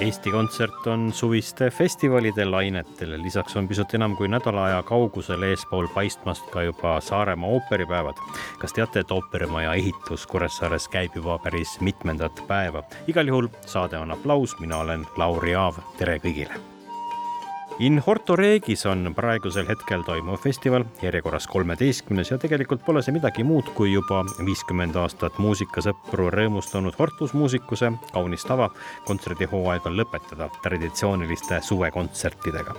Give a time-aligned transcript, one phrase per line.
[0.00, 5.90] Eesti Kontsert on suviste festivalide lainetel, lisaks on pisut enam kui nädala aja kaugusel eespool
[5.94, 8.22] paistmast ka juba Saaremaa ooperipäevad.
[8.62, 12.82] kas teate, et ooperimaja ehitus Kuressaares käib juba päris mitmendat päeva?
[13.08, 16.77] igal juhul saade on aplaus, mina olen Lauri Aav, tere kõigile
[17.80, 23.44] In Horto Regis on praegusel hetkel toimuv festival, järjekorras kolmeteistkümnes ja tegelikult pole see midagi
[23.46, 28.66] muud kui juba viiskümmend aastat muusikasõpru rõõmustanud Hortus muusikuse kaunis tava
[29.06, 32.74] kontserdihooaeg on lõpetada traditsiooniliste suvekontsertidega.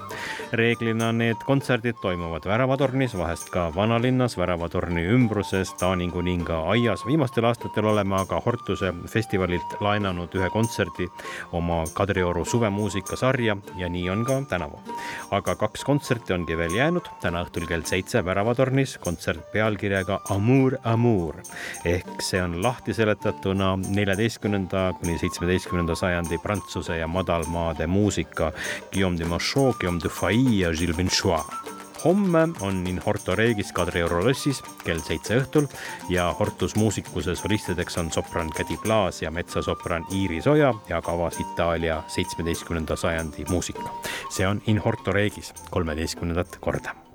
[0.52, 7.06] reeglina need kontserdid toimuvad Väravatornis, vahest ka vanalinnas, Väravatorni ümbruses, Taaningu ning aias.
[7.08, 11.08] viimastel aastatel oleme aga Hortuse festivalilt laenanud ühe kontserdi
[11.52, 14.89] oma Kadrioru suvemuusikasarja ja nii on ka tänavu
[15.36, 21.42] aga kaks kontserti ongi veel jäänud, täna õhtul kell seitse Väravatornis kontsert pealkirjaga Amour, Amour.
[21.86, 28.52] Ehk see on lahti seletatuna neljateistkümnenda kuni seitsmeteistkümnenda sajandi Prantsuse ja madalmaade muusika
[28.92, 31.69] Guillaume de Machaut, Guillaume de Failly ja Gilles Binchois
[32.06, 35.68] homme on in Horto Regis Kadrioru lossis kell seitse õhtul
[36.10, 42.04] ja Hortus muusikuse solistideks on sopran Kädi Plaas ja metsasopran Iiris Oja ja kavas Itaalia
[42.08, 43.90] seitsmeteistkümnenda sajandi muusika.
[44.30, 47.09] see on in Horto Regis kolmeteistkümnendat korda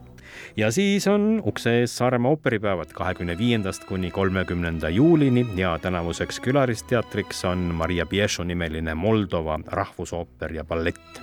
[0.57, 7.45] ja siis on ukse ees Saaremaa ooperipäevad kahekümne viiendast kuni kolmekümnenda juulini ja tänavuseks külalisteatriks
[7.45, 11.21] on Maria Piešo nimeline Moldova rahvusooper ja ballett.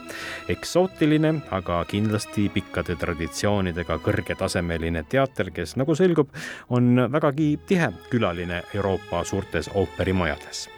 [0.50, 6.30] eksootiline, aga kindlasti pikkade traditsioonidega kõrgetasemeline teater, kes nagu selgub,
[6.70, 10.70] on vägagi tihe külaline Euroopa suurtes ooperimajades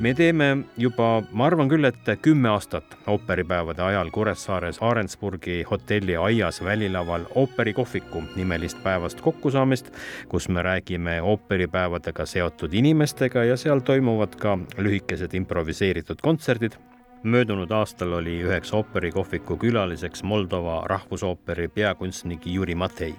[0.00, 6.62] me teeme juba, ma arvan küll, et kümme aastat ooperipäevade ajal Kuressaares Arendsburgi hotelli aias
[6.64, 9.90] välilaval ooperikohviku nimelist päevast kokkusaamist,
[10.28, 16.78] kus me räägime ooperipäevadega seotud inimestega ja seal toimuvad ka lühikesed improviseeritud kontserdid
[17.22, 23.14] möödunud aastal oli üheks ooperikohviku külaliseks Moldova rahvusooperi peakunstnik Juri Matei.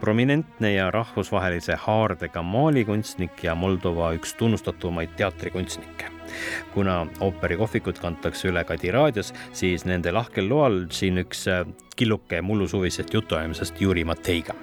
[0.00, 6.10] prominentne ja rahvusvahelise haardega maalikunstnik ja Moldova üks tunnustatumaid teatrikunstnikke
[6.74, 11.66] kuna ooperikohvikut kantakse üle Kadi raadios, siis nende lahkel loal siin üks äh,
[11.96, 14.54] killuke mullusuvisest jutuajamisest Juri Mateiga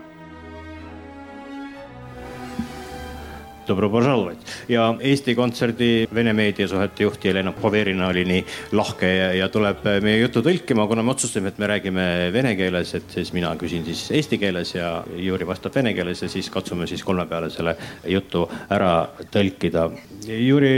[3.71, 8.45] Dobro pожаловать ja Eesti Kontserdi Vene meediasuhete juht Jelena Poverina oli nii
[8.79, 12.95] lahke ja, ja tuleb meie jutu tõlkima, kuna me otsustasime, et me räägime vene keeles,
[12.95, 16.87] et siis mina küsin siis eesti keeles ja Juri vastab vene keeles ja siis katsume
[16.87, 17.75] siis kolme peale selle
[18.07, 18.95] jutu ära
[19.35, 19.89] tõlkida.
[20.31, 20.75] Juri,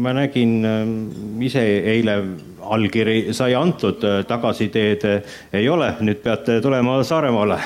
[0.00, 0.98] ma nägin ähm,
[1.44, 2.22] ise eile
[2.64, 5.10] allkiri sai antud, tagasiteed
[5.52, 7.60] ei ole, nüüd peate tulema Saaremaale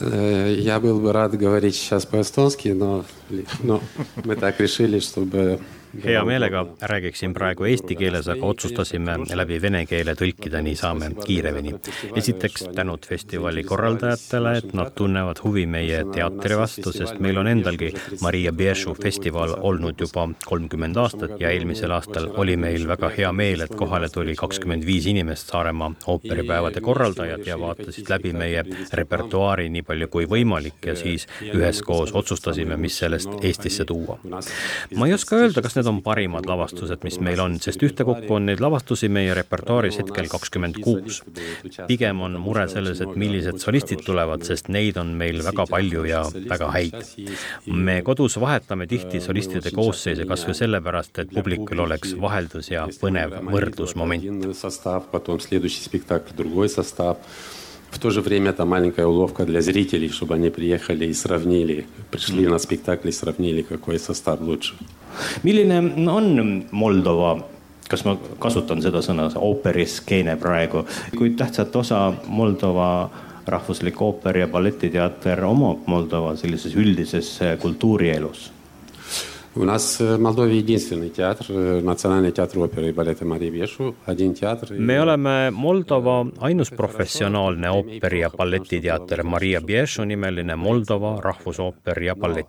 [0.00, 3.04] Я был бы рад говорить сейчас по-эстонски, но,
[3.62, 3.80] но
[4.24, 5.60] мы так решили, чтобы
[6.04, 11.74] hea meelega räägiksin praegu eesti keeles, aga otsustasime läbi vene keele tõlkida, nii saame kiiremini.
[12.16, 17.92] esiteks tänud festivali korraldajatele, et nad tunnevad huvi meie teatri vastu, sest meil on endalgi
[18.20, 23.64] Maria Biešu festival olnud juba kolmkümmend aastat ja eelmisel aastal oli meil väga hea meel,
[23.64, 29.82] et kohale tuli kakskümmend viis inimest Saaremaa ooperipäevade korraldajad ja vaatasid läbi meie repertuaari nii
[29.82, 34.18] palju kui võimalik ja siis üheskoos otsustasime, mis sellest Eestisse tuua.
[34.96, 38.47] ma ei oska öelda, kas need on parimad lavastused, mis meil on, sest ühtekokku on
[38.49, 41.21] neid lavastusi meie repertuaaris hetkel kakskümmend kuus.
[41.87, 46.23] pigem on mure selles, et millised solistid tulevad, sest neid on meil väga palju ja
[46.49, 46.95] väga häid.
[47.67, 53.39] me kodus vahetame tihti solistide koosseise kas või sellepärast, et publikul oleks vaheldus ja põnev
[53.49, 54.23] võrdlusmoment.
[57.93, 62.47] В то же время это маленькая уловка для зрителей, чтобы они приехали и сравнили, пришли
[62.47, 64.73] на спектакль и сравнили, какой состав лучше.
[65.42, 65.78] milline
[66.10, 67.36] on Moldova
[67.88, 70.84] kas ma kasutan seda sõna, ooperiskeene praegu,
[71.16, 73.08] kui tähtsat osa Moldova
[73.48, 78.50] rahvuslik ooper ja balletiteater omab Moldova sellises üldises kultuurielus?
[79.57, 84.33] У нас в Молдове единственный театр, э, Национальный театр оперы и балета Марии Бешу, один
[84.33, 84.71] театр.
[84.71, 92.47] me oleme Moldova ainus professionaalne ooperi- ja balletiteater Maria Biešu nimeline Moldova rahvusooper ja ballett.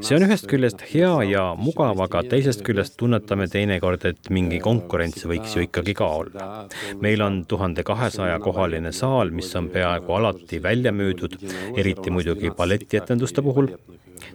[0.00, 5.26] see on ühest küljest hea ja mugav, aga teisest küljest tunnetame teinekord, et mingi konkurents
[5.26, 6.68] võiks ju ikkagi ka olla.
[7.00, 11.36] meil on tuhande kahesaja kohaline saal, mis on peaaegu alati välja müüdud,
[11.76, 13.68] eriti muidugi balletietenduste puhul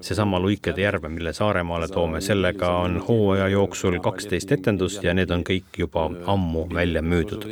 [0.00, 5.44] seesama Luikede järve, mille Saaremaale toome, sellega on hooaja jooksul kaksteist etendust ja need on
[5.46, 7.46] kõik juba ammu välja müüdud.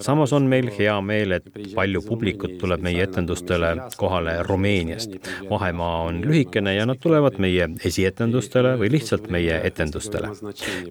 [0.00, 5.16] samas on meil hea meel, et palju publikut tuleb meie etendustele kohale Rumeeniast.
[5.50, 10.30] vahemaa on lühikene ja nad tulevad meie esietendustele või lihtsalt meie etendustele.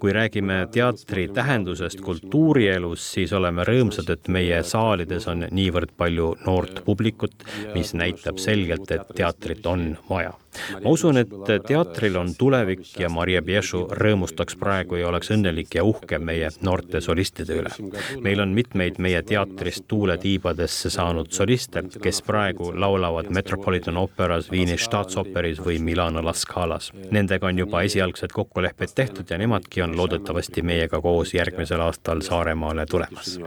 [0.00, 6.84] kui räägime teatri tähendusest kultuurielus, siis oleme rõõmsad, et meie saalides on niivõrd palju noort
[6.84, 7.34] publikut,
[7.74, 10.32] mis näitab selgelt, et teatrit on vaja
[10.83, 11.31] ma usun, et
[11.67, 17.01] teatril on tulevik ja Maria Biešu rõõmustaks praegu ja oleks õnnelik ja uhke meie noorte
[17.01, 17.71] solistide üle.
[18.21, 24.77] meil on mitmeid meie teatrist tuule tiibadesse saanud soliste, kes praegu laulavad Metropolitan Operas, Viini
[24.77, 26.91] Staatsoperis või Milano La Scalas.
[27.11, 32.85] Nendega on juba esialgsed kokkulepped tehtud ja nemadki on loodetavasti meiega koos järgmisel aastal Saaremaale
[32.85, 33.39] tulemas.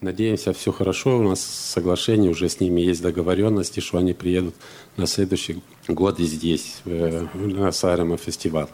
[0.00, 1.18] Надеемся, все хорошо.
[1.18, 4.54] У нас соглашение уже с ними есть договоренности, что они приедут
[4.96, 8.68] на следующий god здесь, на Saaremaa festival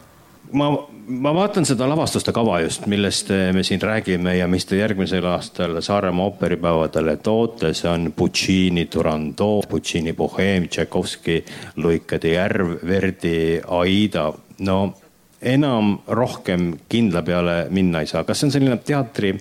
[0.53, 0.69] ma,
[1.07, 5.81] ma vaatan seda lavastuste kava just, millest me siin räägime ja mis te järgmisel aastal
[5.81, 11.43] Saaremaa ooperipäevadele toote, see on Puccini Turandot, Puccini Boheem, Tšaikovski
[11.83, 14.33] Luikade järv, Verdi Aida.
[14.59, 14.93] no
[15.42, 19.34] enam rohkem kindla peale minna ei saa, kas see on selline teatri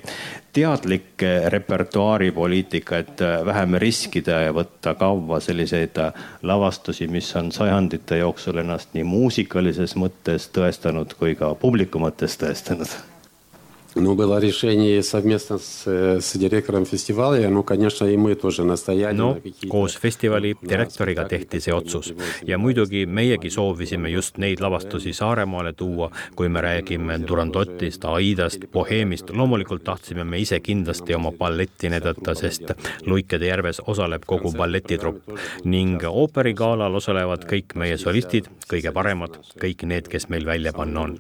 [0.53, 6.01] teadlik repertuaaripoliitika, et vähem riskida ja võtta kaua selliseid
[6.44, 13.11] lavastusi, mis on sajandite jooksul ennast nii muusikalises mõttes tõestanud kui ka publiku mõttes tõestanud
[13.99, 15.87] Ну, было решение совместно с,
[16.20, 21.73] с директором фестиваля, ну, конечно, и мы тоже настояли no koos festivali direktoriga tehti see
[21.73, 22.12] otsus
[22.47, 29.31] ja muidugi meiegi soovisime just neid lavastusi Saaremaale tuua, kui me räägime Durandotist, Aidast, Boheemist.
[29.31, 32.73] loomulikult tahtsime me ise kindlasti oma balletti näidata, sest
[33.06, 35.32] Luikede järves osaleb kogu balletitrupp
[35.64, 41.19] ning ooperigalal osalevad kõik meie solistid, kõige paremad, kõik need, kes meil välja panna on.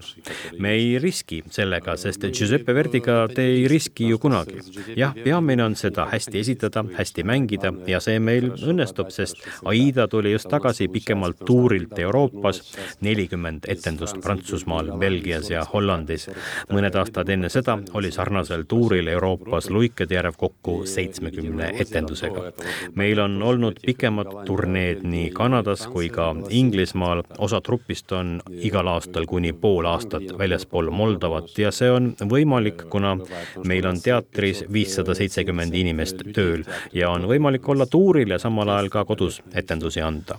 [0.58, 4.59] me ei riski sellega, sest Giuseppe Giuseppe Verdiga te ei riski ju kunagi.
[4.95, 10.31] jah, peamine on seda hästi esitada, hästi mängida ja see meil õnnestub, sest Aida tuli
[10.31, 12.61] just tagasi pikemalt tuurilt Euroopas,
[13.01, 16.27] nelikümmend etendust Prantsusmaal, Belgias ja Hollandis.
[16.69, 22.51] mõned aastad enne seda oli sarnasel tuuril Euroopas Luikede järv kokku seitsmekümne etendusega.
[22.95, 29.25] meil on olnud pikemad turneed nii Kanadas kui ka Inglismaal, osa trupist on igal aastal
[29.25, 33.15] kuni pool aastat väljaspool Moldovat ja see on võimalik võimalik, kuna
[33.67, 38.89] meil on teatris viissada seitsekümmend inimest tööl ja on võimalik olla tuuril ja samal ajal
[38.91, 40.37] ka kodus etendusi anda.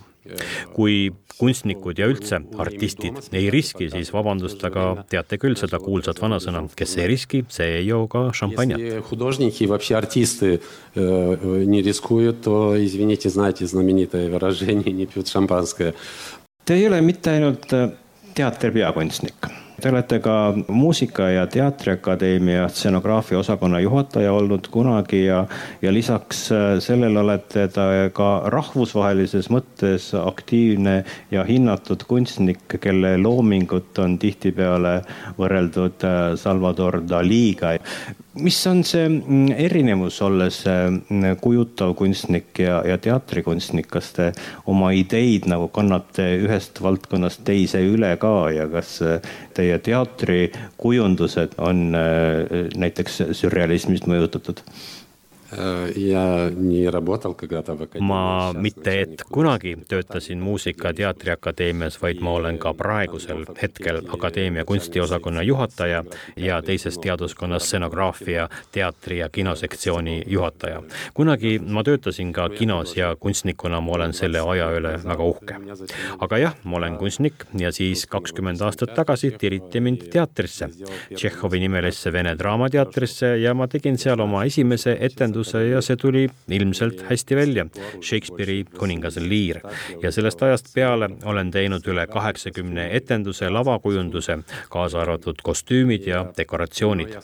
[0.72, 6.62] Kui kunstnikud ja üldse artistid ei riski, siis vabandust, aga teate küll seda kuulsat vanasõna,
[6.78, 8.84] kes ei riski, see ei joo ka šampanjat.
[16.62, 17.88] Te ei ole mitte ainult э,
[18.38, 19.61] teatri peakunstnik.
[19.82, 25.46] Te olete ka Muusika- ja Teatriakadeemia stseноgraafia osakonna juhataja olnud kunagi ja,
[25.82, 33.98] ja lisaks äh, sellele olete ta ka rahvusvahelises mõttes aktiivne ja hinnatud kunstnik, kelle loomingut
[33.98, 35.00] on tihtipeale
[35.38, 37.74] võrreldud äh, Salvador Daliga
[38.34, 44.30] mis on see mm, erinevus, olles mm, kujutav kunstnik ja, ja teatrikunstnik, kas te
[44.70, 48.98] oma ideid nagu kannate ühest valdkonnast teise üle ka ja kas
[49.56, 54.64] teie teatrikujundused on äh, näiteks sürrealismist mõjutatud?
[58.00, 64.64] Ma mitte, et kunagi töötasin Muusika- ja Teatriakadeemias, vaid ma olen ka praegusel hetkel akadeemia
[64.64, 66.04] kunstiosakonna juhataja
[66.36, 70.82] ja teises teaduskonnas scenograafia, teatri ja kinosektsiooni juhataja.
[71.14, 75.54] kunagi ma töötasin ka kinos ja kunstnikuna ma olen selle aja üle väga uhke.
[76.18, 80.68] aga jah, ma olen kunstnik ja siis kakskümmend aastat tagasi tiriti mind teatrisse,
[81.14, 86.28] Tšehhovi nimelisse Vene Draamateatrisse ja ma tegin seal oma esimese etenduse etenduse ja see tuli
[86.48, 87.66] ilmselt hästi välja.
[88.02, 89.60] Shakespeare'i Kuningas Lear
[90.02, 94.38] ja sellest ajast peale olen teinud üle kaheksakümne etenduse, lavakujunduse,
[94.70, 97.16] kaasa arvatud kostüümid ja dekoratsioonid.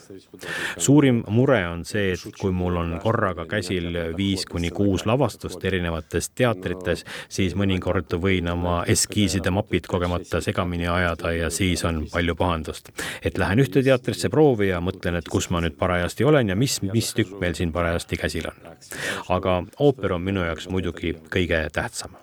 [0.77, 6.29] suurim mure on see, et kui mul on korraga käsil viis kuni kuus lavastust erinevates
[6.29, 12.89] teatrites, siis mõnikord võin oma eskiiside mapid kogemata segamini ajada ja siis on palju pahandust.
[13.23, 16.81] et lähen ühte teatrisse proovi ja mõtlen, et kus ma nüüd parajasti olen ja mis,
[16.81, 18.75] mis tükk meil siin parajasti lahti käsil on.
[19.29, 22.15] aga ooper on minu jaoks muidugi kõige tähtsam.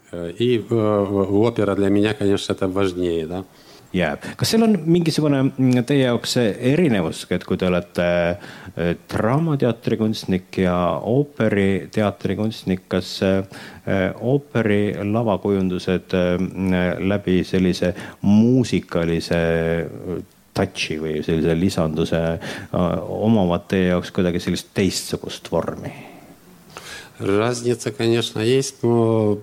[3.95, 8.07] jääb, kas seal on mingisugune mm, teie jaoks erinevus, et kui te olete
[8.77, 13.33] e, draamateatri kunstnik ja ooperiteatri kunstnik, kas e,
[13.87, 16.19] e, ooperi lavakujundused
[16.99, 19.41] läbi sellise muusikalise
[20.56, 22.22] touch'i või sellise lisanduse
[22.74, 25.94] omavad teie jaoks kuidagi sellist teistsugust vormi?
[27.22, 29.38] Разница, конечно, есть, но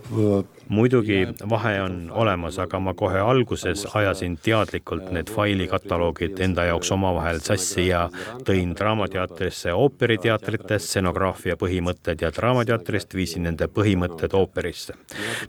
[0.70, 7.40] muidugi vahe on olemas, aga ma kohe alguses ajasin teadlikult need failikataloogid enda jaoks omavahel
[7.44, 8.06] sassi ja
[8.48, 14.94] tõin Draamateatrisse ooperiteatrite stsenograafia põhimõtted ja Draamateatrist viisin nende põhimõtted ooperisse.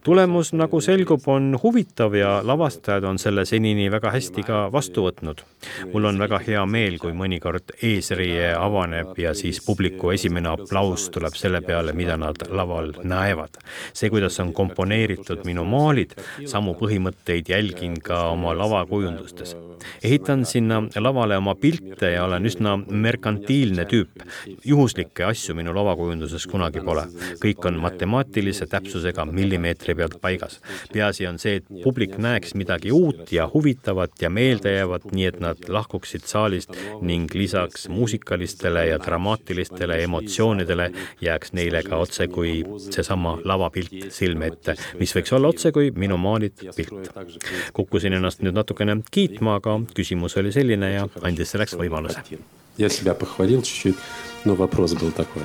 [0.04, 5.44] tulemus, nagu selgub, on huvitav ja lavastajad on selle senini väga hästi ka vastu võtnud.
[5.92, 11.34] mul on väga hea meel, kui mõnikord eesriie avaneb ja siis publiku esimene aplaus tuleb
[11.34, 13.62] selle peale, mida nad laval näevad.
[13.92, 16.14] see, kuidas on komponeeritud komponeeritud minu maalid,
[16.48, 19.56] samu põhimõtteid jälgin ka oma lavakujundustes.
[20.02, 24.22] ehitan sinna lavale oma pilte ja olen üsna merkantiilne tüüp.
[24.64, 27.04] juhuslikke asju minu lavakujunduses kunagi pole.
[27.42, 30.60] kõik on matemaatilise täpsusega millimeetri pealt paigas.
[30.92, 35.58] peaasi on see, et publik näeks midagi uut ja huvitavat ja meeldejäävat, nii et nad
[35.68, 36.70] lahkuksid saalist
[37.02, 44.76] ning lisaks muusikalistele ja dramaatilistele emotsioonidele jääks neile ka otse kui seesama lavapilt silme ette,
[44.99, 47.11] mis võiks olla otse kui minu maalitud pilt.
[47.73, 52.23] kukkusin ennast nüüd natukene kiitma, aga küsimus oli selline ja andis selleks võimaluse.
[52.79, 53.97] Я себя похвалил чуть-чуть,
[54.45, 55.43] но вопрос был такой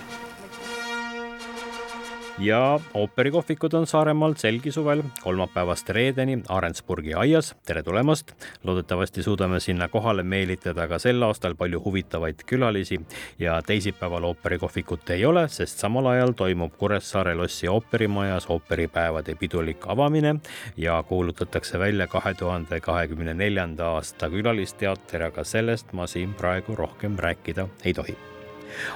[2.40, 7.56] ja ooperikohvikud on Saaremaal selgi suvel kolmapäevast reedeni Arendsburgi aias.
[7.66, 8.32] tere tulemast!
[8.64, 13.02] loodetavasti suudame sinna kohale meelitada ka sel aastal palju huvitavaid külalisi
[13.40, 20.36] ja teisipäeval ooperikohvikut ei ole, sest samal ajal toimub Kuressaare lossi ooperimajas ooperipäevade pidulik avamine
[20.78, 27.18] ja kuulutatakse välja kahe tuhande kahekümne neljanda aasta külalisteater, aga sellest ma siin praegu rohkem
[27.18, 28.18] rääkida ei tohi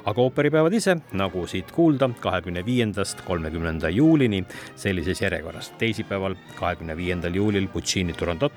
[0.05, 4.43] aga ooperipäevad ise, nagu siit kuulda, kahekümne viiendast kolmekümnenda juulini
[4.75, 5.73] sellises järjekorras.
[5.77, 8.53] teisipäeval, kahekümne viiendal juulil Puccini Turandot,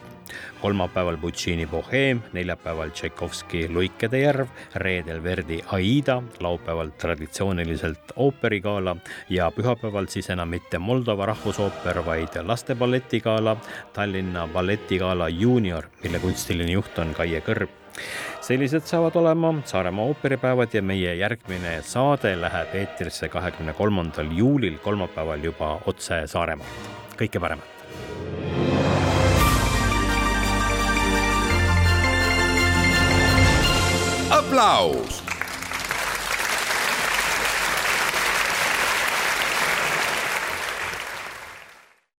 [0.60, 8.96] kolmapäeval Puccini Boheem, neljapäeval Tšaikovski Luikede järv, reedel Verdi Aida, laupäeval traditsiooniliselt ooperigala
[9.28, 13.56] ja pühapäeval siis enam mitte Moldova rahvusooper, vaid lasteballetigala,
[13.92, 17.70] Tallinna balletigala juunior, mille kunstiline juht on Kaie Kõrb
[18.46, 25.42] sellised saavad olema Saaremaa ooperipäevad ja meie järgmine saade läheb eetrisse kahekümne kolmandal juulil, kolmapäeval
[25.44, 26.92] juba otse Saaremaalt.
[27.18, 27.66] kõike paremat.
[34.30, 35.35] aplaus